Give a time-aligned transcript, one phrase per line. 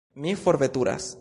[0.15, 1.17] Mi forveturas.